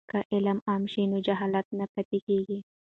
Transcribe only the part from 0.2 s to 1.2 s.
علم عام شي نو